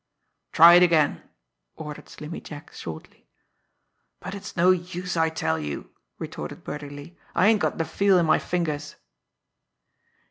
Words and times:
"Try 0.51 0.73
it 0.73 0.81
again!" 0.81 1.21
ordered 1.75 2.09
Slimmy 2.09 2.41
Jack 2.41 2.73
shortly. 2.73 3.27
"But 4.19 4.33
it's 4.33 4.57
no 4.57 4.71
use, 4.71 5.15
I 5.15 5.29
tell 5.29 5.59
you!" 5.59 5.91
retorted 6.17 6.63
Birdie 6.63 6.89
Lee. 6.89 7.17
"I 7.35 7.45
ain't 7.45 7.61
got 7.61 7.77
the 7.77 7.85
feel 7.85 8.17
in 8.17 8.25
my 8.25 8.39
fingers." 8.39 8.95